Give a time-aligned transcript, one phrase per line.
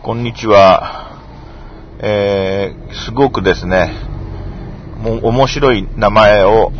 [0.00, 1.18] こんにちは。
[1.98, 3.90] えー、すごくですね、
[5.00, 6.70] もう面白い名前を、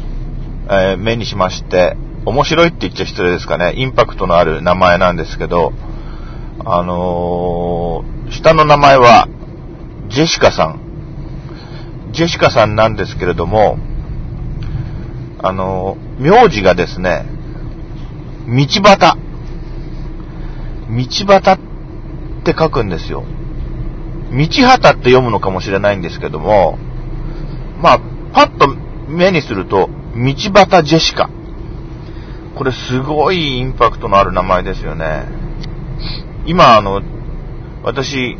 [0.71, 5.73] えー目にしまして、面白いって言っちゃ失礼ですかね、インパクトのある名前なんですけど、
[6.65, 9.27] あのー下の名前は、
[10.09, 10.81] ジェシカさん。
[12.13, 13.79] ジェシカさんなんですけれども、
[15.43, 17.27] あのー名字がですね、
[18.47, 19.19] 道端。
[20.89, 21.68] 道端っ
[22.51, 23.25] って書くんですよ。
[24.31, 26.79] 道端って読むのかもしれないんですけども、
[27.81, 28.01] まあ、
[28.33, 28.75] パッと
[29.09, 31.31] 目にすると、道端ジェシカ。
[32.57, 35.27] これすごいインパクトのある名前ですよね。
[36.47, 37.03] 今、あの、
[37.83, 38.37] 私、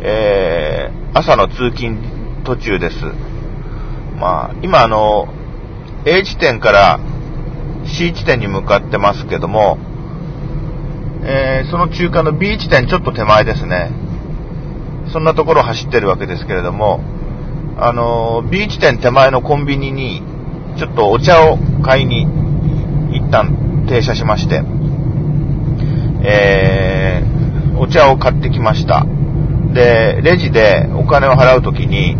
[0.00, 1.98] えー、朝の通勤
[2.44, 2.96] 途中です。
[4.16, 5.28] まあ、今あの、
[6.04, 7.00] A 地点から
[7.84, 9.78] C 地点に向かってますけども、
[11.22, 13.90] えーその中間の B 地点ちょっと手前ですね。
[15.12, 17.00] そんなところを走ってるわけですけれども、
[17.78, 20.22] あのー B 地点手前のコンビニに、
[20.78, 22.22] ちょっとお茶を買いに、
[23.12, 24.62] 一旦停車しまして、
[26.22, 29.06] えーお茶を買ってきました。
[29.72, 32.16] で、レジでお金を払うときに、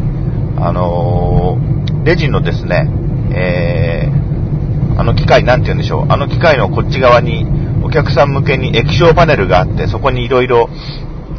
[0.56, 2.88] あのーレジのですね、
[3.34, 4.18] えー
[5.00, 6.06] あの機械なんて言うんでしょう。
[6.08, 7.46] あの機械のこっち側に
[7.88, 10.68] お客さん向けに液晶パネルがあって、そこにいろいろ、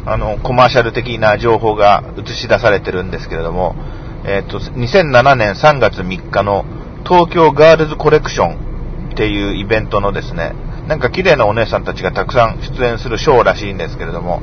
[0.04, 3.76] あの、コマーシャル的な情報が映し出されてるんですけれども、
[4.24, 6.64] えっ、と、2007年3月3日の
[7.06, 10.52] 東京ガールズコレクションっていうイベントのですね、
[10.88, 14.42] なんか綺麗なお姉さんたちがたくさん出演するショーらしいんですけれども、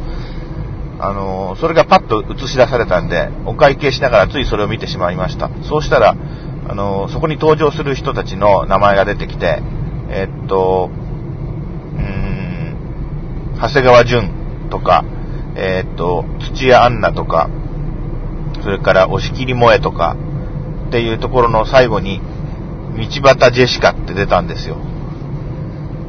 [1.00, 5.50] あのそれがパッと映し出されたんで、お会計しながらついそれを見てしまいました。
[5.64, 6.16] そうしたら、
[6.70, 9.62] あのそこに登場する人たちの名前が出てきて、
[10.10, 10.90] えっと、
[13.60, 14.32] 長谷川淳
[14.70, 15.04] とか、
[15.56, 17.50] えっと、土屋アンナとか、
[18.64, 20.16] それから押切萌えとか、
[20.88, 22.22] っていうところの最後に、
[22.96, 24.78] 道端ジェシカって出たんですよ。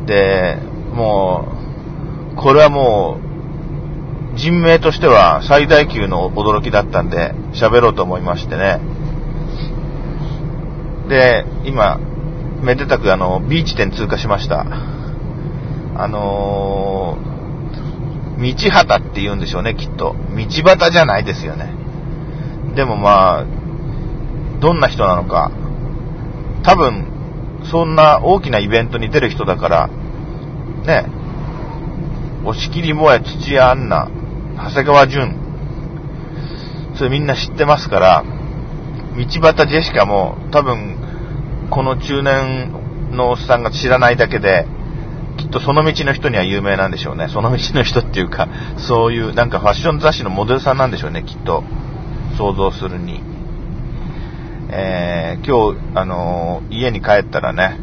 [0.07, 0.59] で、
[0.95, 1.49] も
[2.33, 3.19] う、これはも
[4.35, 8.81] う、人名としては最大級の驚きだったんで、喋ろうと思いましてね。
[11.09, 11.99] で、今、
[12.63, 14.67] めでたくあの、ビーチ店通過しました。
[15.97, 17.38] あのー、
[18.39, 20.15] 道端って言うんでしょうね、きっと。
[20.37, 21.75] 道端じゃないですよね。
[22.75, 23.45] でもまあ、
[24.61, 25.51] どんな人なのか、
[26.63, 27.07] 多分、
[27.65, 29.91] そんな大きなイベントに出る人だから、
[30.87, 31.07] ね、
[32.45, 34.09] 押切萌え、土屋アンナ、
[34.57, 35.37] 長谷川淳、
[36.95, 38.25] それみんな知ってますから、
[39.17, 40.97] 道端ジェシカも多分、
[41.71, 42.73] この中年
[43.11, 44.67] のおっさんが知らないだけで、
[45.39, 47.29] きっとその道の人には有名なんでしょうね。
[47.29, 51.65] その道の人っていうか、そういうなんかファッション雑誌のモデルさんなんでしょうね、きっと。
[52.37, 53.23] 想像するに。
[54.71, 57.79] えー今日、あのー家に帰ったらね、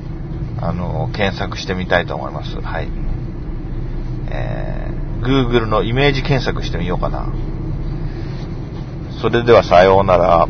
[0.61, 2.59] あのー検索してみたいと思います。
[2.61, 2.89] はい。
[4.29, 7.25] えー Google のイメージ検索してみようかな。
[9.21, 10.47] それではさようなら。